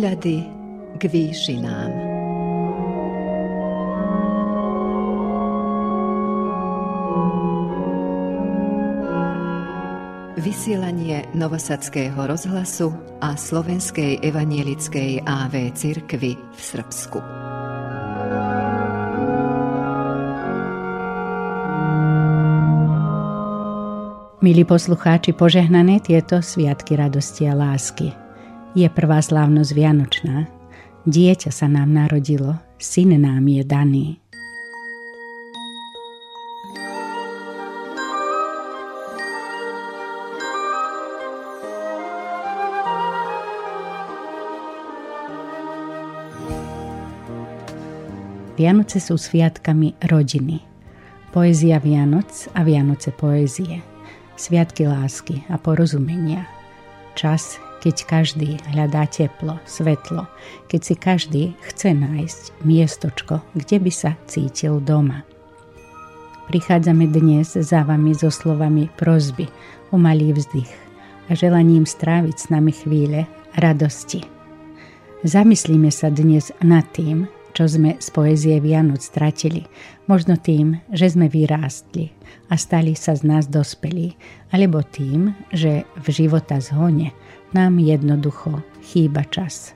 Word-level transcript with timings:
Pohľady 0.00 0.48
k 0.96 1.02
výšinám. 1.12 1.92
Vysielanie 10.40 11.28
Novosadského 11.36 12.16
rozhlasu 12.16 12.96
a 13.20 13.36
Slovenskej 13.36 14.24
evanielickej 14.24 15.20
AV 15.20 15.68
cirkvy 15.76 16.32
v 16.32 16.60
Srbsku. 16.64 17.20
Milí 24.40 24.64
poslucháči, 24.64 25.36
požehnané 25.36 26.00
tieto 26.00 26.40
sviatky 26.40 26.96
radosti 26.96 27.44
a 27.44 27.52
lásky. 27.52 28.19
Je 28.70 28.86
prvá 28.86 29.18
slávnosť 29.18 29.74
Vianočná. 29.74 30.46
Dieťa 31.02 31.50
sa 31.50 31.66
nám 31.66 31.90
narodilo, 31.90 32.54
syn 32.78 33.18
nám 33.18 33.50
je 33.50 33.66
daný. 33.66 34.06
Vianoce 48.54 49.02
sú 49.02 49.18
sviatkami 49.18 49.98
rodiny. 50.04 50.62
Poézia 51.34 51.82
Vianoc 51.82 52.28
a 52.54 52.62
Vianoce 52.62 53.10
poézie. 53.10 53.82
Sviatky 54.38 54.86
lásky 54.86 55.42
a 55.50 55.58
porozumenia. 55.58 56.46
Čas, 57.18 57.58
keď 57.80 57.96
každý 58.04 58.60
hľadá 58.76 59.08
teplo, 59.08 59.56
svetlo, 59.64 60.28
keď 60.68 60.80
si 60.84 60.94
každý 60.94 61.42
chce 61.64 61.96
nájsť 61.96 62.42
miestočko, 62.62 63.40
kde 63.56 63.76
by 63.80 63.92
sa 63.92 64.14
cítil 64.28 64.78
doma. 64.84 65.24
Prichádzame 66.52 67.08
dnes 67.08 67.56
za 67.56 67.80
vami 67.86 68.12
so 68.12 68.28
slovami 68.28 68.92
prozby, 69.00 69.48
o 69.90 69.98
malý 69.98 70.36
vzdych 70.36 70.70
a 71.30 71.34
želaním 71.34 71.86
stráviť 71.86 72.36
s 72.36 72.46
nami 72.50 72.70
chvíle 72.74 73.26
radosti. 73.58 74.22
Zamyslíme 75.22 75.90
sa 75.92 76.10
dnes 76.10 76.50
nad 76.62 76.86
tým, 76.90 77.28
čo 77.52 77.66
sme 77.66 77.98
z 77.98 78.08
poezie 78.14 78.56
Vianoc 78.62 79.02
stratili, 79.02 79.66
možno 80.06 80.38
tým, 80.38 80.78
že 80.94 81.10
sme 81.10 81.26
vyrástli 81.26 82.14
a 82.50 82.54
stali 82.54 82.94
sa 82.94 83.18
z 83.18 83.26
nás 83.26 83.50
dospelí, 83.50 84.14
alebo 84.54 84.82
tým, 84.82 85.34
že 85.50 85.86
v 85.98 86.06
života 86.08 86.62
zhone 86.62 87.10
nám 87.52 87.78
jednoducho 87.78 88.62
chýba 88.82 89.26
čas. 89.26 89.74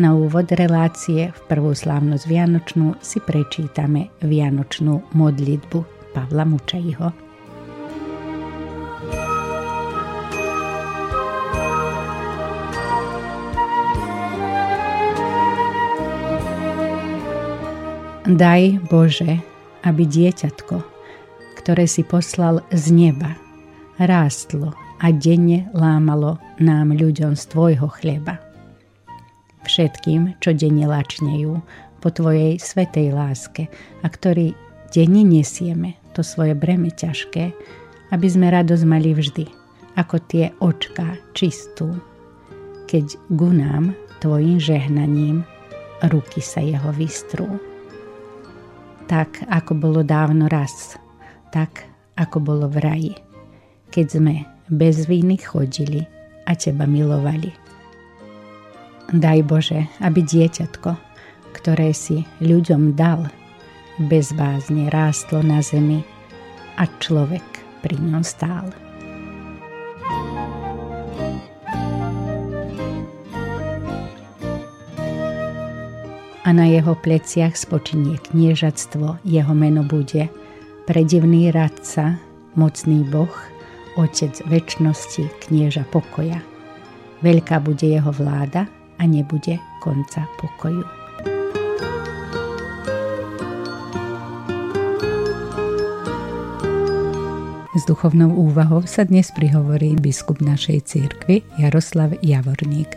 Na 0.00 0.16
úvod 0.16 0.48
relácie 0.52 1.28
v 1.32 1.40
prvú 1.52 1.76
slávnosť 1.76 2.24
Vianočnú 2.24 2.96
si 3.04 3.20
prečítame 3.20 4.08
Vianočnú 4.24 5.12
modlitbu 5.12 5.78
Pavla 6.16 6.48
Mučajho. 6.48 7.12
Daj 18.22 18.62
Bože, 18.88 19.44
aby 19.84 20.08
dieťatko, 20.08 20.76
ktoré 21.60 21.84
si 21.84 22.00
poslal 22.00 22.64
z 22.72 22.84
neba, 22.96 23.36
rástlo 24.00 24.81
a 25.02 25.10
denne 25.10 25.66
lámalo 25.74 26.38
nám 26.62 26.94
ľuďom 26.94 27.34
z 27.34 27.42
Tvojho 27.50 27.90
chleba. 27.90 28.38
Všetkým, 29.66 30.38
čo 30.38 30.54
denne 30.54 30.86
lačnejú 30.86 31.58
po 31.98 32.08
Tvojej 32.10 32.62
svetej 32.62 33.10
láske 33.10 33.66
a 34.02 34.06
ktorí 34.06 34.54
denne 34.94 35.26
nesieme 35.26 35.98
to 36.14 36.22
svoje 36.22 36.54
breme 36.54 36.94
ťažké, 36.94 37.50
aby 38.14 38.26
sme 38.30 38.54
radosť 38.54 38.84
mali 38.86 39.10
vždy, 39.10 39.46
ako 39.98 40.16
tie 40.30 40.54
očká 40.62 41.18
čistú, 41.34 41.90
keď 42.86 43.18
gunám 43.34 43.98
Tvojim 44.22 44.62
žehnaním 44.62 45.42
ruky 46.06 46.38
sa 46.38 46.62
jeho 46.62 46.94
vystrú. 46.94 47.58
Tak, 49.10 49.50
ako 49.50 49.74
bolo 49.74 50.00
dávno 50.06 50.46
raz, 50.46 50.94
tak, 51.50 51.90
ako 52.14 52.38
bolo 52.38 52.66
v 52.70 52.78
raji, 52.78 53.14
keď 53.90 54.06
sme 54.08 54.51
bez 54.68 55.08
viny 55.08 55.38
chodili 55.38 56.06
a 56.46 56.54
teba 56.54 56.86
milovali. 56.86 57.50
Daj 59.12 59.40
Bože, 59.44 59.80
aby 60.00 60.24
dieťatko, 60.24 60.90
ktoré 61.52 61.92
si 61.92 62.24
ľuďom 62.40 62.96
dal, 62.96 63.28
bezvázne 64.00 64.88
rástlo 64.88 65.44
na 65.44 65.60
zemi 65.60 66.00
a 66.80 66.88
človek 66.98 67.44
pri 67.84 67.98
ňom 68.00 68.24
stál. 68.24 68.72
A 76.42 76.50
na 76.50 76.66
jeho 76.66 76.98
pleciach 76.98 77.54
spočinie 77.54 78.18
kniežatstvo, 78.18 79.22
jeho 79.22 79.54
meno 79.54 79.86
bude 79.86 80.26
predivný 80.90 81.54
radca, 81.54 82.18
mocný 82.58 83.06
boh, 83.06 83.51
Otec 83.92 84.40
väčšnosti, 84.48 85.28
knieža 85.44 85.84
pokoja. 85.92 86.40
Veľká 87.20 87.60
bude 87.60 87.84
jeho 87.84 88.08
vláda 88.08 88.64
a 88.96 89.02
nebude 89.04 89.60
konca 89.84 90.24
pokoju. 90.40 90.80
S 97.76 97.82
duchovnou 97.84 98.32
úvahou 98.32 98.88
sa 98.88 99.04
dnes 99.04 99.28
prihovorí 99.28 99.92
biskup 100.00 100.40
našej 100.40 100.88
církvy 100.88 101.44
Jaroslav 101.60 102.16
Javorník. 102.24 102.96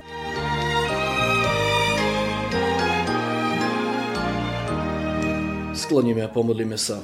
Skloníme 5.76 6.24
a 6.24 6.32
pomodlíme 6.32 6.80
sa. 6.80 7.04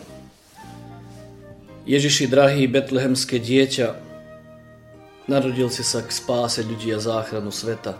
Ježiši, 1.91 2.31
drahý 2.31 2.71
betlehemské 2.71 3.35
dieťa, 3.35 3.99
narodil 5.27 5.67
si 5.67 5.83
sa 5.83 5.99
k 5.99 6.07
spáse 6.07 6.63
ľudí 6.63 6.87
a 6.95 7.03
záchranu 7.03 7.51
sveta. 7.51 7.99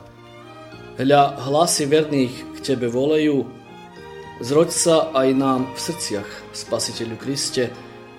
Hľa, 0.95 1.35
hlasy 1.43 1.91
verných 1.91 2.31
k 2.55 2.57
Tebe 2.71 2.87
volejú, 2.87 3.51
zroď 4.39 4.69
sa 4.71 4.95
aj 5.11 5.27
nám 5.35 5.67
v 5.75 5.79
srdciach, 5.91 6.29
Spasiteľu 6.55 7.19
Kriste, 7.19 7.67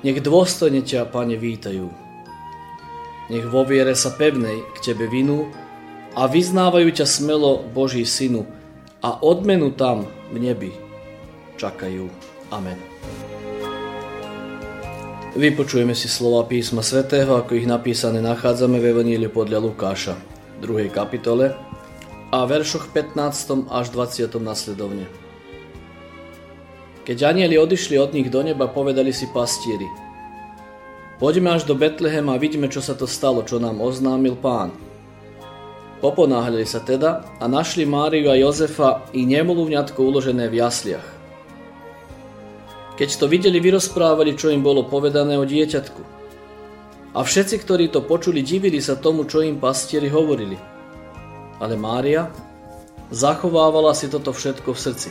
nech 0.05 0.21
dôstojne 0.21 0.85
ťa, 0.85 1.09
Pane, 1.09 1.41
vítajú. 1.41 1.89
Nech 3.33 3.49
vo 3.49 3.65
viere 3.65 3.97
sa 3.97 4.13
pevnej 4.13 4.61
k 4.77 4.93
Tebe 4.93 5.09
vinú 5.09 5.49
a 6.13 6.29
vyznávajú 6.29 6.93
ťa 6.93 7.09
smelo, 7.09 7.65
Boží 7.73 8.05
Synu, 8.05 8.45
a 9.01 9.25
odmenu 9.25 9.73
tam 9.73 10.05
v 10.29 10.37
nebi 10.37 10.73
čakajú. 11.57 12.13
Amen. 12.53 12.77
Vypočujeme 15.33 15.97
si 15.97 16.13
slova 16.13 16.45
písma 16.45 16.85
svätého, 16.85 17.33
ako 17.33 17.57
ich 17.57 17.65
napísané 17.65 18.21
nachádzame 18.21 18.77
v 18.77 18.93
Evaníliu 18.93 19.33
podľa 19.33 19.65
Lukáša, 19.65 20.13
2. 20.61 20.93
kapitole 20.93 21.57
a 22.29 22.45
veršoch 22.45 22.93
15. 22.93 23.65
až 23.73 23.87
20. 23.97 24.29
nasledovne. 24.37 25.09
Keď 27.09 27.19
anieli 27.25 27.57
odišli 27.57 27.97
od 27.97 28.13
nich 28.13 28.29
do 28.29 28.45
neba, 28.45 28.69
povedali 28.69 29.09
si 29.09 29.25
pastieri. 29.33 29.89
Poďme 31.17 31.57
až 31.57 31.65
do 31.65 31.81
Betlehema 31.81 32.37
a 32.37 32.43
vidíme, 32.43 32.69
čo 32.69 32.85
sa 32.85 32.93
to 32.93 33.09
stalo, 33.09 33.41
čo 33.41 33.57
nám 33.57 33.81
oznámil 33.81 34.37
pán. 34.37 34.69
Poponáhľali 36.05 36.69
sa 36.69 36.85
teda 36.85 37.25
a 37.41 37.49
našli 37.49 37.89
Máriu 37.89 38.29
a 38.29 38.37
Jozefa 38.37 39.09
i 39.17 39.25
nemluvňatko 39.25 39.97
uložené 39.97 40.53
v 40.53 40.61
jasliach. 40.61 41.12
Keď 42.93 43.09
to 43.17 43.25
videli, 43.25 43.57
vyrozprávali, 43.57 44.37
čo 44.37 44.53
im 44.53 44.61
bolo 44.61 44.85
povedané 44.85 45.41
o 45.41 45.49
dieťatku. 45.49 46.03
A 47.13 47.21
všetci, 47.25 47.65
ktorí 47.65 47.89
to 47.89 48.05
počuli, 48.05 48.45
divili 48.45 48.81
sa 48.81 48.97
tomu, 48.97 49.25
čo 49.25 49.41
im 49.41 49.61
pastieri 49.61 50.13
hovorili. 50.13 50.57
Ale 51.61 51.77
Mária 51.77 52.29
zachovávala 53.13 53.93
si 53.93 54.09
toto 54.09 54.33
všetko 54.33 54.73
v 54.73 54.83
srdci. 54.83 55.11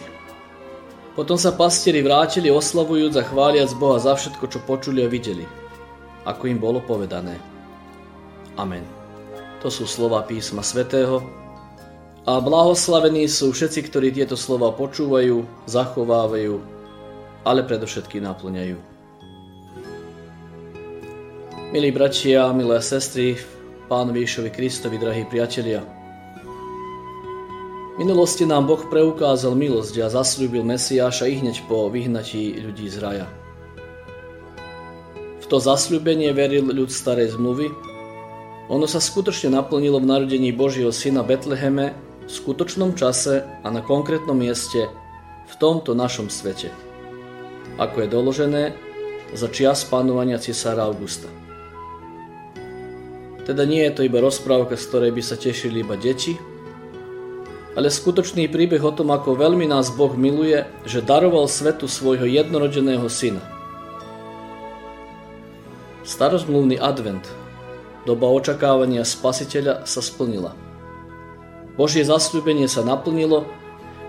Potom 1.14 1.38
sa 1.38 1.54
pastieri 1.54 2.02
vrátili 2.02 2.50
oslavujúc 2.50 3.14
a 3.20 3.28
chváliac 3.28 3.70
Boha 3.78 4.00
za 4.02 4.18
všetko, 4.18 4.46
čo 4.48 4.60
počuli 4.64 5.04
a 5.06 5.12
videli, 5.12 5.46
ako 6.26 6.44
im 6.50 6.58
bolo 6.58 6.80
povedané. 6.82 7.38
Amen. 8.58 8.86
To 9.62 9.70
sú 9.70 9.86
slova 9.86 10.26
písma 10.26 10.66
svätého 10.66 11.22
a 12.26 12.38
blahoslavení 12.42 13.26
sú 13.30 13.54
všetci, 13.54 13.90
ktorí 13.90 14.10
tieto 14.14 14.38
slova 14.38 14.74
počúvajú, 14.74 15.46
zachovávajú 15.70 16.81
ale 17.46 17.66
predovšetkým 17.66 18.24
naplňajú. 18.26 18.78
Milí 21.72 21.90
bratia, 21.96 22.52
milé 22.52 22.84
sestry, 22.84 23.40
Pánovi 23.88 24.24
Ježišovi 24.24 24.50
Kristovi, 24.52 24.96
drahí 25.00 25.24
priatelia, 25.28 25.84
V 27.92 28.00
minulosti 28.00 28.48
nám 28.48 28.72
Boh 28.72 28.80
preukázal 28.88 29.52
milosť 29.52 30.00
a 30.00 30.08
zasľúbil 30.08 30.64
Mesiáša 30.64 31.28
i 31.28 31.44
hneď 31.44 31.68
po 31.68 31.92
vyhnatí 31.92 32.56
ľudí 32.64 32.88
z 32.88 32.98
raja. 33.04 33.28
V 35.44 35.46
to 35.52 35.60
zasľúbenie 35.60 36.32
veril 36.32 36.72
ľud 36.72 36.88
starej 36.88 37.36
zmluvy. 37.36 37.68
Ono 38.72 38.88
sa 38.88 39.04
skutočne 39.04 39.52
naplnilo 39.60 40.00
v 40.00 40.08
narodení 40.08 40.56
Božieho 40.56 40.96
syna 40.96 41.20
Betleheme 41.20 41.92
v 42.24 42.32
skutočnom 42.32 42.96
čase 42.96 43.44
a 43.44 43.68
na 43.68 43.84
konkrétnom 43.84 44.40
mieste 44.40 44.88
v 45.52 45.54
tomto 45.60 45.92
našom 45.92 46.32
svete. 46.32 46.91
Ako 47.80 48.04
je 48.04 48.08
doložené 48.12 48.64
za 49.32 49.48
čias 49.48 49.88
panovania 49.88 50.42
cisára 50.42 50.84
Augusta. 50.88 51.32
Teda 53.48 53.64
nie 53.64 53.84
je 53.88 53.94
to 53.96 54.02
iba 54.06 54.20
rozprávka, 54.20 54.76
z 54.76 54.86
ktorej 54.92 55.12
by 55.16 55.22
sa 55.24 55.36
tešili 55.40 55.82
iba 55.82 55.96
deti, 55.96 56.36
ale 57.72 57.88
skutočný 57.88 58.52
príbeh 58.52 58.84
o 58.84 58.92
tom, 58.92 59.16
ako 59.16 59.40
veľmi 59.40 59.64
nás 59.64 59.96
Boh 59.96 60.12
miluje, 60.12 60.68
že 60.84 61.00
daroval 61.00 61.48
svetu 61.48 61.88
svojho 61.88 62.28
jednorodeného 62.28 63.08
syna. 63.08 63.40
Starozmluvný 66.04 66.76
advent, 66.84 67.24
doba 68.04 68.28
očakávania 68.28 69.08
spasiteľa 69.08 69.88
sa 69.88 70.02
splnila. 70.04 70.52
Božie 71.80 72.04
zasľúbenie 72.04 72.68
sa 72.68 72.84
naplnilo, 72.84 73.48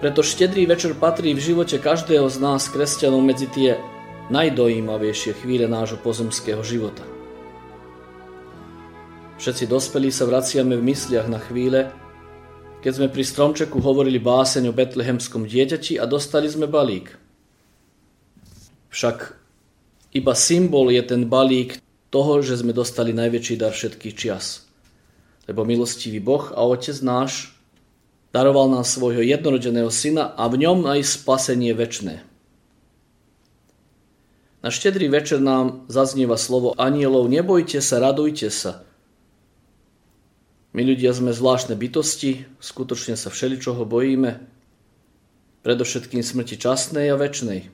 preto 0.03 0.19
štedrý 0.19 0.67
večer 0.67 0.99
patrí 0.99 1.31
v 1.31 1.39
živote 1.39 1.79
každého 1.79 2.27
z 2.27 2.43
nás, 2.43 2.67
kresťanov, 2.67 3.23
medzi 3.23 3.47
tie 3.47 3.79
najdojímavejšie 4.35 5.39
chvíle 5.39 5.71
nášho 5.71 5.95
pozemského 6.03 6.59
života. 6.67 7.07
Všetci 9.39 9.71
dospelí 9.71 10.11
sa 10.11 10.27
vraciame 10.27 10.75
v 10.75 10.91
mysliach 10.91 11.31
na 11.31 11.39
chvíle, 11.39 11.95
keď 12.83 12.93
sme 12.99 13.09
pri 13.15 13.23
stromčeku 13.23 13.79
hovorili 13.79 14.19
báseň 14.19 14.75
o 14.75 14.75
betlehemskom 14.75 15.47
dieťati 15.47 16.03
a 16.03 16.05
dostali 16.11 16.51
sme 16.51 16.67
balík. 16.67 17.15
Však 18.91 19.39
iba 20.19 20.35
symbol 20.35 20.91
je 20.91 21.03
ten 21.07 21.31
balík 21.31 21.79
toho, 22.11 22.43
že 22.43 22.59
sme 22.59 22.75
dostali 22.75 23.15
najväčší 23.15 23.55
dar 23.55 23.71
všetkých 23.71 24.19
čias. 24.19 24.67
Lebo 25.47 25.63
milostivý 25.63 26.19
Boh 26.19 26.51
a 26.51 26.67
Otec 26.67 26.99
náš 27.07 27.62
daroval 28.33 28.73
nám 28.73 28.89
svojho 28.89 29.21
jednorodeného 29.21 29.93
syna 29.93 30.33
a 30.35 30.49
v 30.49 30.65
ňom 30.67 30.89
aj 30.89 31.05
spasenie 31.05 31.77
väčné. 31.77 32.25
Na 34.63 34.71
štedrý 34.71 35.11
večer 35.13 35.43
nám 35.43 35.87
zaznieva 35.91 36.39
slovo 36.39 36.73
anielov 36.79 37.27
Nebojte 37.29 37.79
sa, 37.79 38.03
radujte 38.03 38.51
sa– 38.51 38.81
my 40.73 40.83
ľudia 40.89 41.13
sme 41.13 41.37
zvláštne 41.37 41.77
bytosti, 41.77 42.49
skutočne 42.57 43.13
sa 43.13 43.29
všeličoho 43.29 43.85
bojíme, 43.85 44.41
predovšetkým 45.61 46.25
smrti 46.25 46.57
časnej 46.57 47.13
a 47.13 47.21
väčšnej. 47.21 47.69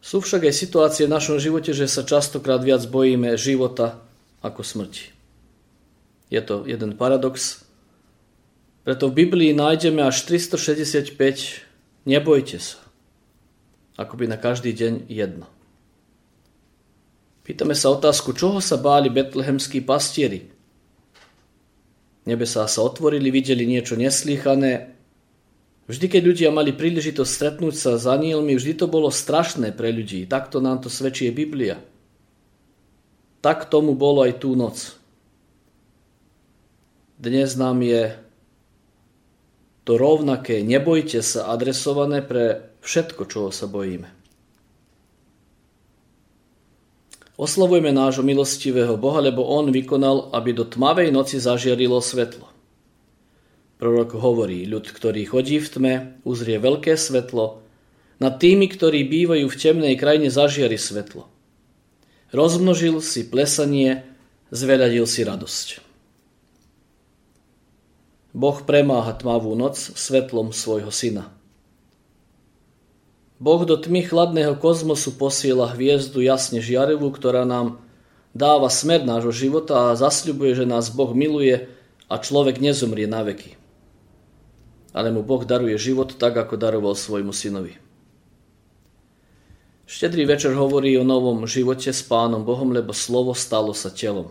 Sú 0.00 0.24
však 0.24 0.48
aj 0.48 0.54
situácie 0.56 1.04
v 1.04 1.12
našom 1.12 1.36
živote, 1.36 1.76
že 1.76 1.84
sa 1.84 2.08
častokrát 2.08 2.64
viac 2.64 2.80
bojíme 2.88 3.36
života 3.36 4.00
ako 4.40 4.64
smrti. 4.64 5.12
Je 6.32 6.40
to 6.40 6.64
jeden 6.64 6.96
paradox. 6.96 7.68
Preto 8.80 9.12
v 9.12 9.24
Biblii 9.24 9.52
nájdeme 9.52 10.00
až 10.00 10.24
365 10.24 11.16
nebojte 12.08 12.58
sa. 12.58 12.80
Akoby 14.00 14.24
na 14.24 14.40
každý 14.40 14.72
deň 14.72 15.10
jedno. 15.12 15.46
Pýtame 17.44 17.76
sa 17.76 17.92
otázku, 17.92 18.32
čoho 18.32 18.62
sa 18.64 18.80
báli 18.80 19.12
betlehemskí 19.12 19.84
pastieri, 19.84 20.48
Nebesá 22.28 22.68
sa 22.68 22.84
otvorili, 22.84 23.32
videli 23.32 23.64
niečo 23.64 23.96
neslýchané. 23.96 24.92
Vždy, 25.88 26.06
keď 26.06 26.22
ľudia 26.22 26.50
mali 26.52 26.70
príležitosť 26.70 27.26
stretnúť 27.26 27.74
sa 27.74 27.96
s 27.96 28.04
anielmi, 28.04 28.54
vždy 28.54 28.78
to 28.78 28.86
bolo 28.86 29.08
strašné 29.08 29.72
pre 29.72 29.90
ľudí. 29.90 30.28
Takto 30.28 30.60
nám 30.60 30.84
to 30.84 30.92
svedčí 30.92 31.32
Biblia. 31.32 31.80
Tak 33.40 33.72
tomu 33.72 33.96
bolo 33.96 34.22
aj 34.22 34.38
tú 34.38 34.52
noc. 34.52 35.00
Dnes 37.16 37.56
nám 37.56 37.80
je 37.82 38.14
to 39.90 39.98
rovnaké 39.98 40.62
nebojte 40.62 41.18
sa 41.18 41.50
adresované 41.50 42.22
pre 42.22 42.62
všetko, 42.78 43.26
čoho 43.26 43.50
sa 43.50 43.66
bojíme. 43.66 44.06
Oslavujeme 47.34 47.90
nášho 47.90 48.22
milostivého 48.22 48.94
Boha, 48.94 49.18
lebo 49.18 49.42
On 49.42 49.66
vykonal, 49.66 50.30
aby 50.30 50.54
do 50.54 50.62
tmavej 50.62 51.10
noci 51.10 51.42
zažiarilo 51.42 51.98
svetlo. 51.98 52.46
Prorok 53.82 54.14
hovorí, 54.14 54.62
ľud, 54.62 54.86
ktorý 54.86 55.26
chodí 55.26 55.58
v 55.58 55.66
tme, 55.66 55.94
uzrie 56.22 56.62
veľké 56.62 56.94
svetlo, 56.94 57.58
nad 58.22 58.38
tými, 58.38 58.70
ktorí 58.70 59.10
bývajú 59.10 59.50
v 59.50 59.58
temnej 59.58 59.98
krajine, 59.98 60.30
zažiari 60.30 60.78
svetlo. 60.78 61.26
Rozmnožil 62.30 63.02
si 63.02 63.26
plesanie, 63.26 64.06
zveľadil 64.54 65.02
si 65.02 65.26
radosť. 65.26 65.89
Boh 68.30 68.58
premáha 68.62 69.10
tmavú 69.10 69.58
noc 69.58 69.76
svetlom 69.76 70.54
svojho 70.54 70.90
syna. 70.94 71.34
Boh 73.40 73.64
do 73.64 73.74
tmy 73.74 74.04
chladného 74.04 74.54
kozmosu 74.60 75.16
posiela 75.16 75.72
hviezdu 75.72 76.20
jasne 76.20 76.60
žiarivú, 76.60 77.08
ktorá 77.08 77.48
nám 77.48 77.80
dáva 78.36 78.68
smer 78.68 79.02
nášho 79.02 79.32
života 79.32 79.90
a 79.90 79.98
zasľubuje, 79.98 80.62
že 80.62 80.68
nás 80.68 80.92
Boh 80.92 81.10
miluje 81.16 81.66
a 82.06 82.14
človek 82.20 82.60
nezomrie 82.60 83.08
na 83.08 83.24
veky. 83.26 83.56
Ale 84.92 85.10
mu 85.10 85.24
Boh 85.24 85.42
daruje 85.42 85.74
život 85.80 86.14
tak, 86.18 86.36
ako 86.36 86.54
daroval 86.58 86.94
svojmu 86.94 87.32
synovi. 87.32 87.78
Štedrý 89.90 90.22
večer 90.22 90.54
hovorí 90.54 90.94
o 90.94 91.02
novom 91.02 91.50
živote 91.50 91.90
s 91.90 92.06
Pánom 92.06 92.46
Bohom, 92.46 92.70
lebo 92.70 92.94
slovo 92.94 93.34
stalo 93.34 93.74
sa 93.74 93.90
telom. 93.90 94.30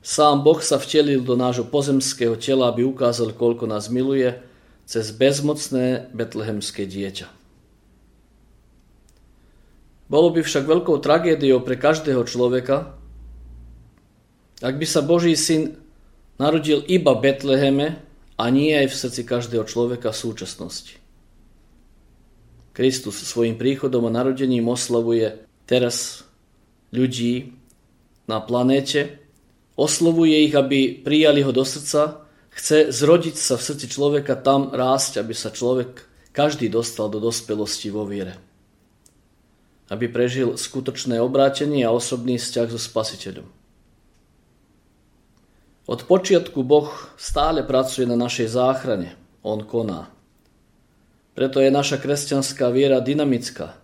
Sám 0.00 0.40
Boh 0.40 0.60
sa 0.64 0.80
vtelil 0.80 1.20
do 1.20 1.36
nášho 1.36 1.68
pozemského 1.68 2.40
tela, 2.40 2.72
aby 2.72 2.88
ukázal, 2.88 3.36
koľko 3.36 3.68
nás 3.68 3.92
miluje, 3.92 4.32
cez 4.88 5.12
bezmocné 5.12 6.08
betlehemské 6.16 6.88
dieťa. 6.88 7.28
Bolo 10.10 10.34
by 10.34 10.42
však 10.42 10.66
veľkou 10.66 10.98
tragédiou 10.98 11.62
pre 11.62 11.78
každého 11.78 12.26
človeka, 12.26 12.98
ak 14.60 14.74
by 14.74 14.86
sa 14.88 15.04
Boží 15.04 15.38
syn 15.38 15.78
narodil 16.40 16.82
iba 16.90 17.14
v 17.14 17.30
Betleheme 17.30 17.88
a 18.34 18.44
nie 18.48 18.72
aj 18.72 18.90
v 18.90 18.98
srdci 19.06 19.22
každého 19.22 19.64
človeka 19.68 20.10
v 20.10 20.20
súčasnosti. 20.20 20.96
Kristus 22.74 23.20
svojim 23.20 23.60
príchodom 23.60 24.08
a 24.08 24.16
narodením 24.16 24.66
oslavuje 24.72 25.44
teraz 25.68 26.24
ľudí 26.90 27.54
na 28.26 28.40
planéte, 28.42 29.19
oslovuje 29.80 30.44
ich, 30.44 30.52
aby 30.52 31.00
prijali 31.00 31.40
ho 31.40 31.56
do 31.56 31.64
srdca, 31.64 32.28
chce 32.52 32.92
zrodiť 32.92 33.36
sa 33.40 33.56
v 33.56 33.64
srdci 33.64 33.86
človeka 33.88 34.36
tam 34.36 34.76
rásť, 34.76 35.24
aby 35.24 35.32
sa 35.32 35.48
človek 35.48 36.04
každý 36.36 36.68
dostal 36.68 37.08
do 37.08 37.16
dospelosti 37.16 37.88
vo 37.88 38.04
viere 38.04 38.50
aby 39.90 40.06
prežil 40.06 40.54
skutočné 40.54 41.18
obrátenie 41.18 41.82
a 41.82 41.90
osobný 41.90 42.38
vzťah 42.38 42.68
so 42.70 42.78
Spasiteľom. 42.78 43.46
Od 45.90 46.00
počiatku 46.06 46.62
Boh 46.62 46.86
stále 47.18 47.66
pracuje 47.66 48.06
na 48.06 48.14
našej 48.14 48.54
záchrane. 48.54 49.18
On 49.42 49.58
koná. 49.58 50.06
Preto 51.34 51.58
je 51.58 51.74
naša 51.74 51.98
kresťanská 51.98 52.70
viera 52.70 53.02
dynamická. 53.02 53.74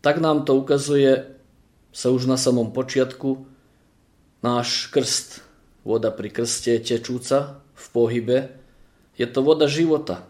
Tak 0.00 0.16
nám 0.24 0.48
to 0.48 0.56
ukazuje 0.56 1.36
sa 1.92 2.08
už 2.08 2.24
na 2.24 2.40
samom 2.40 2.72
počiatku 2.72 3.44
náš 4.46 4.86
krst. 4.94 5.42
Voda 5.82 6.14
pri 6.14 6.30
krste 6.30 6.78
tečúca 6.78 7.58
v 7.74 7.86
pohybe. 7.90 8.38
Je 9.18 9.26
to 9.26 9.42
voda 9.42 9.66
života. 9.66 10.22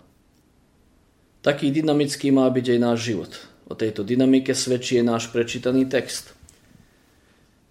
Taký 1.45 1.69
dynamický 1.69 2.33
má 2.33 2.49
byť 2.49 2.67
aj 2.73 2.79
náš 2.81 2.99
život. 3.05 3.33
O 3.69 3.77
tejto 3.77 4.01
dynamike 4.03 4.57
svedčí 4.57 4.97
náš 5.05 5.29
prečítaný 5.29 5.85
text. 5.85 6.33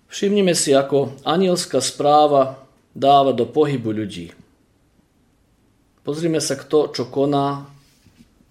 Všimnime 0.07 0.53
si, 0.53 0.71
ako 0.71 1.17
anielská 1.27 1.81
správa 1.81 2.61
dáva 2.95 3.35
do 3.35 3.43
pohybu 3.43 3.91
ľudí. 3.91 4.31
Pozrime 6.05 6.39
sa, 6.39 6.55
kto 6.55 6.93
čo 6.93 7.09
koná 7.09 7.67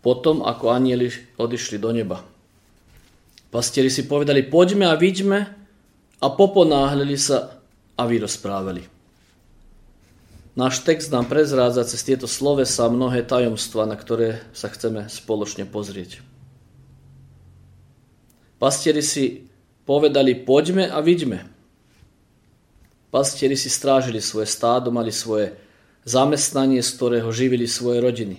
potom, 0.04 0.44
ako 0.44 0.74
anieli 0.74 1.08
odišli 1.40 1.80
do 1.80 1.94
neba. 1.94 2.20
Pastieri 3.48 3.88
si 3.88 4.04
povedali, 4.04 4.44
poďme 4.44 4.90
a 4.90 4.98
vidíme 4.98 5.48
a 6.20 6.26
poponáhľali 6.28 7.16
sa 7.16 7.53
a 7.94 8.02
vyrozprávali. 8.06 8.86
Náš 10.54 10.86
text 10.86 11.10
nám 11.10 11.26
prezrádza 11.26 11.82
cez 11.82 12.06
tieto 12.06 12.30
slovesa 12.30 12.86
mnohé 12.86 13.26
tajomstva, 13.26 13.90
na 13.90 13.98
ktoré 13.98 14.38
sa 14.54 14.70
chceme 14.70 15.10
spoločne 15.10 15.66
pozrieť. 15.66 16.22
Pastieri 18.62 19.02
si 19.02 19.50
povedali, 19.82 20.38
poďme 20.38 20.86
a 20.86 21.02
vidíme. 21.02 21.42
Pastieri 23.10 23.58
si 23.58 23.66
strážili 23.66 24.22
svoje 24.22 24.46
stádo, 24.46 24.94
mali 24.94 25.10
svoje 25.10 25.58
zamestnanie, 26.06 26.82
z 26.82 26.90
ktorého 26.94 27.30
živili 27.34 27.66
svoje 27.66 27.98
rodiny. 27.98 28.38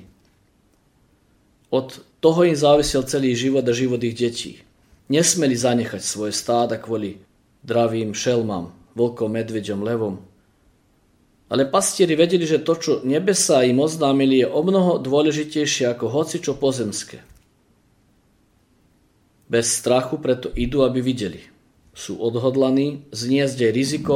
Od 1.67 1.99
toho 2.23 2.47
im 2.47 2.55
závisel 2.55 3.03
celý 3.03 3.35
život 3.35 3.67
a 3.67 3.75
život 3.75 3.99
ich 3.99 4.15
detí. 4.15 4.63
Nesmeli 5.11 5.53
zanechať 5.53 5.99
svoje 5.99 6.31
stáda 6.31 6.79
kvôli 6.79 7.19
dravým 7.61 8.15
šelmám, 8.15 8.71
vlkom, 8.95 9.29
medveďom, 9.35 9.83
levom. 9.83 10.15
Ale 11.45 11.69
pastieri 11.69 12.17
vedeli, 12.17 12.47
že 12.47 12.63
to, 12.63 12.73
čo 12.73 12.91
nebesa 13.05 13.61
im 13.61 13.77
oznámili, 13.77 14.41
je 14.41 14.47
o 14.49 14.61
mnoho 14.65 14.97
dôležitejšie 14.97 15.93
ako 15.93 16.09
hoci 16.09 16.41
čo 16.41 16.57
pozemské. 16.57 17.21
Bez 19.45 19.77
strachu 19.77 20.17
preto 20.17 20.49
idú, 20.57 20.81
aby 20.81 21.05
videli. 21.05 21.45
Sú 21.93 22.17
odhodlaní 22.17 23.05
zniesť 23.13 23.69
aj 23.69 23.71
riziko, 23.77 24.15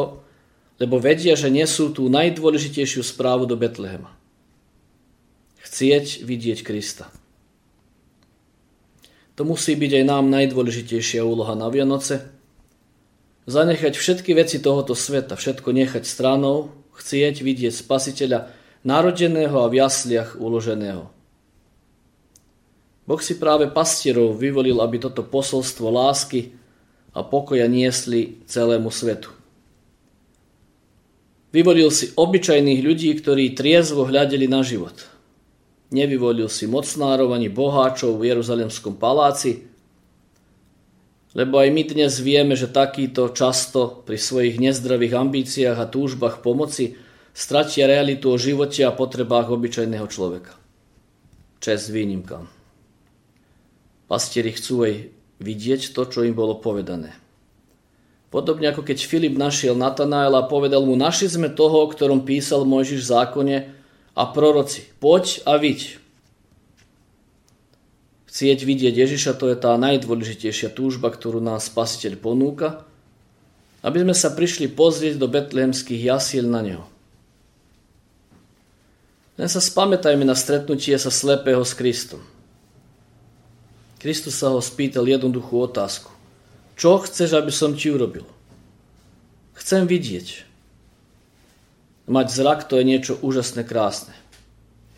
lebo 0.82 0.98
vedia, 0.98 1.38
že 1.38 1.54
nesú 1.54 1.94
tú 1.94 2.10
najdôležitejšiu 2.10 3.06
správu 3.06 3.46
do 3.46 3.54
Betlehema. 3.54 4.10
Chcieť 5.62 6.26
vidieť 6.26 6.66
Krista. 6.66 7.14
To 9.38 9.46
musí 9.46 9.78
byť 9.78 10.02
aj 10.02 10.04
nám 10.04 10.34
najdôležitejšia 10.34 11.24
úloha 11.24 11.54
na 11.54 11.70
Vianoce. 11.70 12.39
Zanechať 13.48 13.94
všetky 13.96 14.36
veci 14.36 14.58
tohoto 14.60 14.98
sveta, 14.98 15.38
všetko 15.40 15.70
nechať 15.72 16.04
stranou, 16.04 16.74
chcieť 16.98 17.40
vidieť 17.40 17.74
spasiteľa 17.74 18.52
narodeného 18.84 19.56
a 19.56 19.68
v 19.72 19.80
jasliach 19.80 20.36
uloženého. 20.42 21.08
Boh 23.10 23.22
si 23.24 23.40
práve 23.42 23.72
pastierov 23.72 24.38
vyvolil, 24.38 24.78
aby 24.84 25.02
toto 25.02 25.26
posolstvo 25.26 25.90
lásky 25.90 26.54
a 27.16 27.26
pokoja 27.26 27.66
niesli 27.66 28.44
celému 28.46 28.94
svetu. 28.94 29.34
Vyvolil 31.50 31.90
si 31.90 32.14
obyčajných 32.14 32.86
ľudí, 32.86 33.10
ktorí 33.18 33.58
triezvo 33.58 34.06
hľadeli 34.06 34.46
na 34.46 34.62
život– 34.62 34.98
Nevyvolil 35.90 36.46
si 36.54 36.70
mocnárov 36.70 37.34
ani 37.34 37.50
boháčov 37.50 38.22
v 38.22 38.30
Jeruzalemskom 38.30 39.02
paláci, 39.02 39.66
lebo 41.40 41.56
aj 41.64 41.72
my 41.72 41.84
dnes 41.88 42.20
vieme, 42.20 42.60
že 42.60 42.68
takýto 42.68 43.32
často 43.32 44.04
pri 44.04 44.20
svojich 44.20 44.60
nezdravých 44.60 45.16
ambíciách 45.16 45.78
a 45.80 45.88
túžbách 45.88 46.44
pomoci 46.44 47.00
stratia 47.32 47.88
realitu 47.88 48.28
o 48.28 48.36
živote 48.36 48.84
a 48.84 48.92
potrebách 48.92 49.48
obyčajného 49.48 50.08
človeka. 50.12 50.60
Čes 51.64 51.88
výnimkám. 51.88 52.44
Pastieri 54.12 54.52
chcú 54.52 54.84
aj 54.84 54.94
vidieť 55.40 55.96
to, 55.96 56.04
čo 56.04 56.28
im 56.28 56.36
bolo 56.36 56.60
povedané. 56.60 57.16
Podobne 58.28 58.76
ako 58.76 58.84
keď 58.84 59.08
Filip 59.08 59.40
našiel 59.40 59.80
Natanaela 59.80 60.44
a 60.44 60.50
povedal 60.52 60.84
mu, 60.84 61.00
našli 61.00 61.32
sme 61.32 61.48
toho, 61.48 61.88
o 61.88 61.88
ktorom 61.88 62.28
písal 62.28 62.68
Mojžiš 62.68 63.02
v 63.08 63.12
zákone, 63.16 63.58
a 64.20 64.24
proroci. 64.28 64.84
Poď 65.00 65.48
a 65.48 65.56
viď. 65.56 65.96
Chcieť 68.30 68.62
vidieť 68.62 68.94
Ježiša, 68.94 69.42
to 69.42 69.50
je 69.50 69.58
tá 69.58 69.74
najdôležitejšia 69.82 70.70
túžba, 70.70 71.10
ktorú 71.10 71.42
nás 71.42 71.66
spasiteľ 71.66 72.22
ponúka, 72.22 72.86
aby 73.82 74.06
sme 74.06 74.14
sa 74.14 74.30
prišli 74.30 74.70
pozrieť 74.70 75.18
do 75.18 75.26
betlehemských 75.26 75.98
jasiel 75.98 76.46
na 76.46 76.62
Neho. 76.62 76.86
Len 79.40 79.50
sa 79.50 79.58
spamätajme 79.58 80.28
na 80.28 80.38
stretnutie 80.38 80.94
sa 81.00 81.10
slepého 81.10 81.64
s 81.66 81.74
Kristom. 81.74 82.22
Kristus 83.98 84.38
sa 84.38 84.54
ho 84.54 84.62
spýtal 84.62 85.10
jednoduchú 85.10 85.66
otázku. 85.66 86.14
Čo 86.78 87.02
chceš, 87.02 87.34
aby 87.34 87.50
som 87.50 87.74
ti 87.74 87.90
urobil? 87.90 88.28
Chcem 89.58 89.90
vidieť. 89.90 90.44
Mať 92.08 92.28
zrak 92.30 92.70
to 92.70 92.78
je 92.78 92.84
niečo 92.84 93.18
úžasné 93.20 93.66
krásne. 93.66 94.16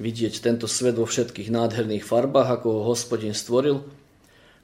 Vidieť 0.02 0.42
tento 0.42 0.66
svet 0.66 0.98
vo 0.98 1.06
všetkých 1.06 1.54
nádherných 1.54 2.02
farbách, 2.02 2.58
ako 2.58 2.68
ho 2.74 2.82
hospodin 2.90 3.38
stvoril. 3.38 3.86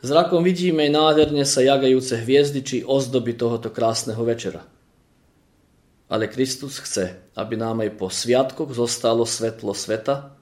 Zrakom 0.01 0.41
vidíme 0.41 0.89
nádherne 0.89 1.46
sa 1.46 1.62
jagajúce 1.62 2.17
hviezdy 2.17 2.65
či 2.65 2.77
ozdoby 2.82 3.38
tohoto 3.38 3.70
krásneho 3.70 4.17
večera. 4.25 4.65
Ale 6.10 6.25
Kristus 6.25 6.82
chce, 6.82 7.22
aby 7.38 7.53
nám 7.53 7.86
aj 7.86 8.01
po 8.01 8.10
sviatkoch 8.10 8.74
zostalo 8.74 9.29
svetlo 9.29 9.77
sveta, 9.77 10.34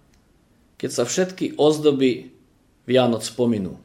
keď 0.79 0.89
sa 0.91 1.03
všetky 1.03 1.59
ozdoby 1.59 2.31
Vianoc 2.87 3.27
pominú. 3.35 3.75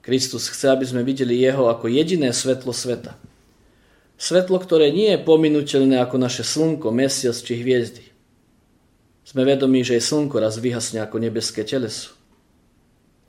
Kristus 0.00 0.48
chce, 0.48 0.72
aby 0.72 0.88
sme 0.88 1.04
videli 1.04 1.36
Jeho 1.36 1.68
ako 1.68 1.92
jediné 1.92 2.32
svetlo 2.32 2.72
sveta– 2.72 3.12
Svetlo, 4.20 4.60
ktoré 4.60 4.92
nie 4.92 5.16
je 5.16 5.24
pominuteľné 5.24 5.96
ako 5.96 6.20
naše 6.20 6.44
slnko, 6.44 6.92
mesiac 6.92 7.32
či 7.32 7.56
hviezdy. 7.56 8.04
Sme 9.24 9.46
vedomí, 9.46 9.84
že 9.84 10.00
aj 10.00 10.08
slnko 10.10 10.36
raz 10.40 10.58
vyhasne 10.58 11.04
ako 11.04 11.20
nebeské 11.20 11.62
teleso. 11.62 12.16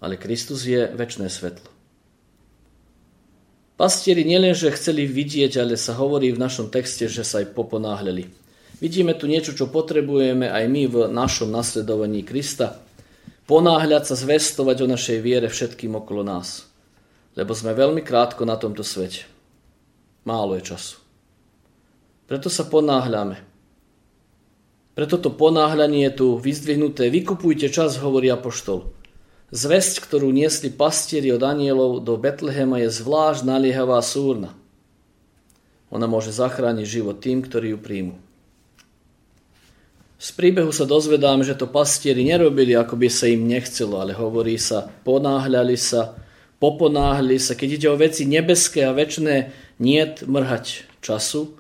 Ale 0.02 0.18
Kristus 0.18 0.66
je 0.66 0.90
väčšné 0.90 1.30
svetlo. 1.30 1.70
Pastieri 3.82 4.22
nielenže 4.22 4.70
chceli 4.78 5.10
vidieť, 5.10 5.58
ale 5.58 5.74
sa 5.74 5.98
hovorí 5.98 6.30
v 6.30 6.42
našom 6.42 6.70
texte, 6.70 7.10
že 7.10 7.26
sa 7.26 7.42
aj 7.42 7.58
poponáhľali. 7.58 8.30
Vidíme 8.78 9.14
tu 9.18 9.26
niečo, 9.26 9.54
čo 9.58 9.70
potrebujeme 9.70 10.50
aj 10.50 10.66
my 10.70 10.84
v 10.86 10.96
našom 11.10 11.50
nasledovaní 11.50 12.22
Krista. 12.22 12.82
Ponáhľať 13.46 14.10
sa, 14.10 14.16
zvestovať 14.18 14.86
o 14.86 14.88
našej 14.90 15.18
viere 15.22 15.50
všetkým 15.50 15.98
okolo 15.98 16.22
nás. 16.22 16.66
Lebo 17.34 17.58
sme 17.58 17.78
veľmi 17.78 18.06
krátko 18.06 18.46
na 18.46 18.58
tomto 18.58 18.86
svete. 18.86 19.26
Málo 20.30 20.58
je 20.58 20.74
času. 20.74 21.02
Preto 22.30 22.54
sa 22.54 22.66
ponáhľame. 22.70 23.51
Preto 24.92 25.16
to 25.16 25.32
ponáhľanie 25.32 26.12
je 26.12 26.14
tu 26.20 26.28
vyzdvihnuté. 26.36 27.08
Vykupujte 27.08 27.72
čas, 27.72 27.96
hovorí 28.00 28.28
apoštol. 28.28 28.92
Zväzť, 29.52 30.04
ktorú 30.04 30.32
niesli 30.32 30.72
pastieri 30.72 31.32
od 31.32 31.44
anielov 31.44 32.04
do 32.04 32.16
Betlehema 32.16 32.80
je 32.84 32.92
zvlášť 32.92 33.44
naliehavá 33.44 34.00
súrna. 34.00 34.56
Ona 35.92 36.08
môže 36.08 36.32
zachrániť 36.32 36.88
život 36.88 37.20
tým, 37.20 37.44
ktorí 37.44 37.76
ju 37.76 37.80
príjmu. 37.80 38.16
Z 40.22 40.38
príbehu 40.38 40.70
sa 40.72 40.86
dozvedáme, 40.88 41.44
že 41.44 41.58
to 41.58 41.68
pastieri 41.68 42.24
nerobili, 42.24 42.78
ako 42.78 42.96
by 42.96 43.10
sa 43.10 43.26
im 43.28 43.50
nechcelo, 43.50 44.00
ale 44.00 44.14
hovorí 44.16 44.56
sa, 44.56 44.88
ponáhľali 45.04 45.76
sa, 45.76 46.16
poponáhli 46.62 47.42
sa, 47.42 47.58
keď 47.58 47.70
ide 47.76 47.88
o 47.90 47.98
veci 47.98 48.24
nebeské 48.30 48.86
a 48.86 48.94
väčšie, 48.94 49.52
niet 49.82 50.22
mrhať 50.30 50.86
času, 51.02 51.58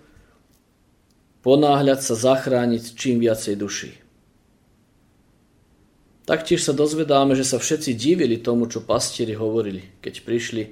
ponáhľať 1.41 1.99
sa, 2.01 2.13
zachrániť 2.15 2.95
čím 2.95 3.21
viacej 3.21 3.55
duší. 3.57 3.91
Taktiež 6.25 6.61
sa 6.63 6.71
dozvedáme, 6.71 7.33
že 7.33 7.43
sa 7.43 7.57
všetci 7.57 7.97
divili 7.97 8.37
tomu, 8.37 8.69
čo 8.69 8.85
pastieri 8.85 9.33
hovorili, 9.33 9.99
keď 9.99 10.21
prišli 10.21 10.63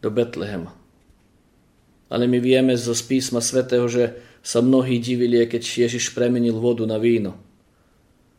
do 0.00 0.08
Betlehema. 0.08 0.72
Ale 2.08 2.24
my 2.24 2.38
vieme 2.40 2.74
zo 2.76 2.96
písma 2.96 3.44
svätého, 3.44 3.84
že 3.86 4.16
sa 4.44 4.60
mnohí 4.60 5.00
divili, 5.00 5.44
keď 5.44 5.88
Ježiš 5.88 6.12
premenil 6.12 6.56
vodu 6.56 6.84
na 6.84 7.00
víno. 7.00 7.36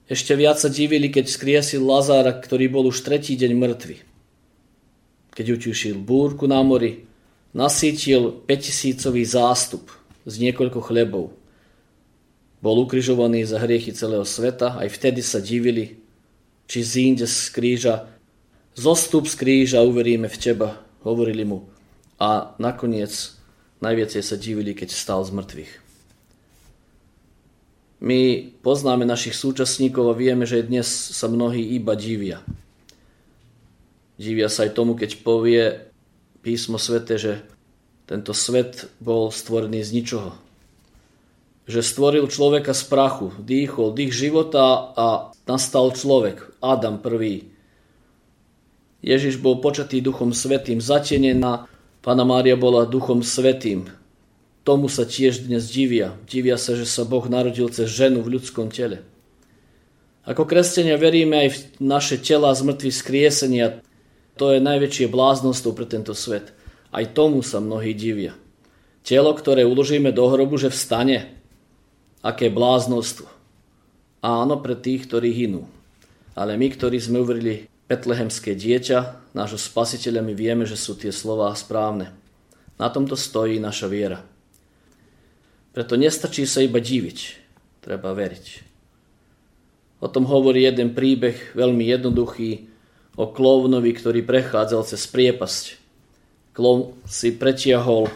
Ešte 0.06 0.38
viac 0.38 0.62
sa 0.62 0.70
divili, 0.70 1.10
keď 1.10 1.26
skriesil 1.30 1.82
Lazára, 1.82 2.34
ktorý 2.34 2.70
bol 2.70 2.86
už 2.90 3.02
tretí 3.02 3.34
deň 3.34 3.54
mŕtvy 3.58 3.98
keď 5.36 5.60
utišil 5.60 6.00
búrku 6.00 6.48
na 6.48 6.64
mori, 6.64 7.04
nasítil 7.52 8.32
5000 8.48 9.12
zástup 9.28 9.92
z 10.24 10.34
niekoľko 10.40 10.80
chlebov. 10.80 11.36
Bol 12.66 12.82
ukrižovaný 12.82 13.46
za 13.46 13.62
hriechy 13.62 13.94
celého 13.94 14.26
sveta, 14.26 14.82
aj 14.82 14.90
vtedy 14.90 15.22
sa 15.22 15.38
divili, 15.38 16.02
či 16.66 16.82
zínde 16.82 17.30
z 17.30 17.54
kríža, 17.54 18.10
zostup 18.74 19.30
z 19.30 19.38
kríža, 19.38 19.86
uveríme 19.86 20.26
v 20.26 20.34
teba, 20.42 20.82
hovorili 21.06 21.46
mu. 21.46 21.70
A 22.18 22.58
nakoniec 22.58 23.38
najviacej 23.86 24.24
sa 24.26 24.34
divili, 24.34 24.74
keď 24.74 24.98
stal 24.98 25.22
z 25.22 25.38
mŕtvych. 25.38 25.74
My 28.02 28.50
poznáme 28.66 29.06
našich 29.06 29.38
súčasníkov 29.38 30.10
a 30.10 30.18
vieme, 30.18 30.50
že 30.50 30.66
dnes 30.66 30.90
sa 30.90 31.30
mnohí 31.30 31.62
iba 31.78 31.94
divia. 31.94 32.42
Divia 34.18 34.50
sa 34.50 34.66
aj 34.66 34.74
tomu, 34.74 34.98
keď 34.98 35.22
povie 35.22 35.86
písmo 36.42 36.82
svete, 36.82 37.22
že 37.22 37.46
tento 38.10 38.34
svet 38.34 38.90
bol 38.98 39.30
stvorený 39.30 39.86
z 39.86 40.02
ničoho. 40.02 40.45
Že 41.66 41.82
stvoril 41.82 42.26
človeka 42.30 42.78
z 42.78 42.84
prachu, 42.86 43.34
dýchol, 43.42 43.98
dých 43.98 44.14
života 44.14 44.94
a 44.94 45.08
nastal 45.50 45.90
človek, 45.94 46.62
Adam 46.62 47.02
prvý. 47.02 47.50
Ježiš 49.02 49.42
bol 49.42 49.62
počatý 49.62 50.02
duchom 50.02 50.34
svetým, 50.34 50.82
zatenená 50.82 51.70
Pána 52.06 52.22
Mária 52.22 52.54
bola 52.54 52.86
duchom 52.86 53.26
svetým. 53.26 53.90
Tomu 54.62 54.94
sa 54.94 55.10
tiež 55.10 55.50
dnes 55.50 55.66
divia. 55.74 56.14
Divia 56.30 56.54
sa, 56.54 56.78
že 56.78 56.86
sa 56.86 57.02
Boh 57.02 57.26
narodil 57.26 57.66
cez 57.74 57.90
ženu 57.90 58.22
v 58.22 58.38
ľudskom 58.38 58.70
tele. 58.70 59.02
Ako 60.26 60.46
kresťania 60.46 61.02
veríme 61.02 61.46
aj 61.46 61.50
v 61.50 61.58
naše 61.82 62.22
tela 62.22 62.54
z 62.54 62.62
mŕtvych 62.62 62.98
skriesenia, 62.98 63.82
to 64.38 64.54
je 64.54 64.62
najväčšie 64.62 65.10
bláznostvo 65.10 65.74
pre 65.74 65.90
tento 65.90 66.14
svet. 66.14 66.54
Aj 66.94 67.06
tomu 67.10 67.42
sa 67.42 67.58
mnohí 67.58 67.98
divia. 67.98 68.38
Telo, 69.02 69.34
ktoré 69.34 69.66
uložíme 69.66 70.14
do 70.14 70.30
hrobu, 70.30 70.62
že 70.62 70.74
vstane. 70.74 71.42
Aké 72.26 72.50
bláznostvo. 72.50 73.30
áno 74.26 74.58
pre 74.58 74.74
tých, 74.74 75.06
ktorí 75.06 75.30
hynú. 75.30 75.70
Ale 76.34 76.58
my, 76.58 76.74
ktorí 76.74 76.98
sme 76.98 77.22
uverili 77.22 77.70
betlehemské 77.86 78.58
dieťa, 78.58 79.30
nášho 79.38 79.62
spasiteľa, 79.62 80.26
my 80.26 80.34
vieme, 80.34 80.66
že 80.66 80.74
sú 80.74 80.98
tie 80.98 81.14
slová 81.14 81.54
správne. 81.54 82.10
Na 82.82 82.90
tomto 82.90 83.14
stojí 83.14 83.62
naša 83.62 83.86
viera. 83.86 84.26
Preto 85.70 85.94
nestačí 85.94 86.50
sa 86.50 86.66
iba 86.66 86.82
diviť, 86.82 87.38
treba 87.86 88.10
veriť. 88.18 88.66
O 90.02 90.10
tom 90.10 90.26
hovorí 90.26 90.66
jeden 90.66 90.98
príbeh, 90.98 91.54
veľmi 91.54 91.86
jednoduchý, 91.94 92.66
o 93.22 93.30
klovnovi, 93.30 93.94
ktorý 93.94 94.26
prechádzal 94.26 94.82
cez 94.82 95.06
priepasť. 95.08 95.78
Klovn 96.58 96.98
si 97.06 97.38
pretiahol 97.38 98.10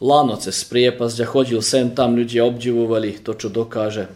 lano 0.00 0.36
cez 0.36 0.60
priepasť 0.68 1.16
a 1.24 1.26
chodil 1.26 1.60
sem 1.64 1.92
tam, 1.96 2.16
ľudia 2.16 2.44
obdivovali 2.44 3.20
to, 3.24 3.32
čo 3.32 3.48
dokáže. 3.48 4.08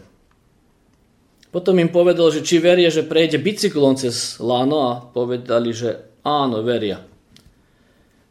Potom 1.51 1.75
im 1.83 1.91
povedal, 1.91 2.31
že 2.31 2.47
či 2.47 2.63
veria, 2.63 2.87
že 2.87 3.03
prejde 3.03 3.35
bicyklom 3.35 3.99
cez 3.99 4.39
lano 4.39 4.79
a 4.87 4.91
povedali, 5.03 5.75
že 5.75 6.07
áno, 6.23 6.63
veria. 6.63 7.03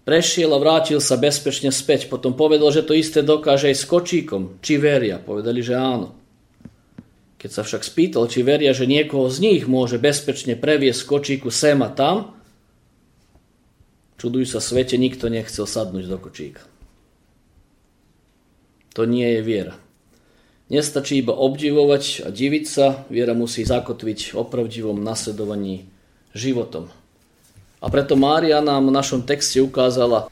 Prešiel 0.09 0.49
a 0.57 0.59
vrátil 0.59 0.97
sa 1.05 1.21
bezpečne 1.21 1.69
späť. 1.69 2.09
Potom 2.09 2.33
povedal, 2.33 2.73
že 2.73 2.81
to 2.81 2.97
isté 2.97 3.21
dokáže 3.21 3.69
aj 3.69 3.77
s 3.77 3.85
kočíkom. 3.85 4.59
Či 4.65 4.81
veria? 4.81 5.21
Povedali, 5.21 5.61
že 5.61 5.77
áno. 5.77 6.17
Keď 7.37 7.51
sa 7.53 7.63
však 7.63 7.85
spýtal, 7.85 8.25
či 8.25 8.41
veria, 8.41 8.73
že 8.73 8.89
niekoho 8.89 9.29
z 9.29 9.39
nich 9.45 9.63
môže 9.69 10.01
bezpečne 10.01 10.57
previesť 10.57 11.05
kočíku 11.05 11.53
sem 11.53 11.77
a 11.85 11.93
tam, 11.93 12.33
čuduj 14.17 14.49
sa 14.49 14.65
svete, 14.65 14.97
nikto 14.97 15.29
nechcel 15.29 15.69
sadnúť 15.69 16.05
do 16.09 16.17
kočíka. 16.17 16.70
To 19.01 19.09
nie 19.09 19.25
je 19.25 19.41
viera. 19.41 19.81
Nestačí 20.69 21.25
iba 21.25 21.33
obdivovať 21.33 22.21
a 22.21 22.29
diviť 22.29 22.65
sa, 22.69 23.09
viera 23.09 23.33
musí 23.33 23.65
zakotviť 23.65 24.37
o 24.37 24.45
pravdivom 24.45 25.01
nasledovaní 25.01 25.89
životom. 26.37 26.93
A 27.81 27.89
preto 27.89 28.13
Mária 28.13 28.61
nám 28.61 28.93
v 28.93 28.97
našom 29.01 29.25
texte 29.25 29.57
ukázala, 29.65 30.29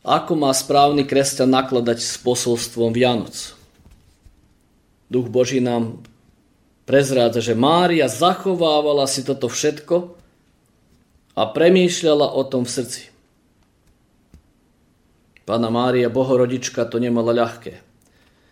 ako 0.00 0.32
má 0.32 0.48
správny 0.48 1.04
kresťan 1.04 1.52
nakladať 1.52 2.00
s 2.00 2.16
posolstvom 2.24 2.96
Vianoc. 2.96 3.52
Duch 5.12 5.28
Boží 5.28 5.60
nám 5.60 6.00
prezrádza, 6.88 7.44
že 7.44 7.52
Mária 7.52 8.08
zachovávala 8.08 9.04
si 9.04 9.28
toto 9.28 9.52
všetko 9.52 10.16
a 11.36 11.42
premýšľala 11.52 12.32
o 12.32 12.42
tom 12.48 12.64
v 12.64 12.72
srdci. 12.80 13.02
Pána 15.44 15.68
Mária, 15.68 16.08
bohorodička, 16.08 16.88
to 16.88 16.96
nemala 16.96 17.36
ľahké. 17.36 17.85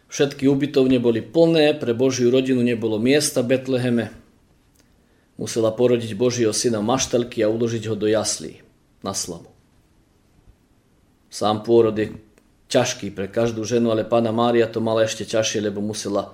Všetky 0.09 0.47
ubytovne 0.47 1.01
boli 1.03 1.25
plné, 1.25 1.75
pre 1.75 1.93
Božiu 1.97 2.31
rodinu 2.31 2.63
nebolo 2.63 3.01
miesta 3.01 3.43
v 3.43 3.57
Betleheme. 3.57 4.15
Musela 5.35 5.75
porodiť 5.75 6.15
Božieho 6.15 6.55
syna 6.55 6.79
maštelky 6.79 7.43
a 7.43 7.51
uložiť 7.51 7.91
ho 7.91 7.97
do 7.99 8.07
jaslí 8.07 8.63
na 9.03 9.11
slavu. 9.11 9.51
Sám 11.35 11.67
pôrod 11.67 11.99
je 11.99 12.15
ťažký 12.71 13.11
pre 13.11 13.27
každú 13.27 13.67
ženu, 13.67 13.91
ale 13.91 14.07
pána 14.07 14.31
Mária 14.31 14.71
to 14.71 14.79
mala 14.79 15.03
ešte 15.03 15.27
ťažšie, 15.27 15.67
lebo 15.67 15.83
musela 15.83 16.31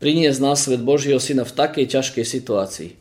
priniesť 0.00 0.40
na 0.40 0.56
svet 0.56 0.80
Božieho 0.80 1.20
syna 1.20 1.44
v 1.44 1.52
takej 1.52 1.84
ťažkej 1.84 2.24
situácii. 2.24 2.92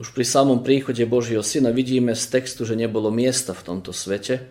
Už 0.00 0.16
pri 0.16 0.24
samom 0.24 0.64
príchode 0.64 1.04
Božieho 1.04 1.44
syna 1.44 1.72
vidíme 1.72 2.16
z 2.16 2.24
textu, 2.32 2.64
že 2.64 2.76
nebolo 2.76 3.12
miesta 3.12 3.52
v 3.52 3.64
tomto 3.64 3.92
svete. 3.92 4.48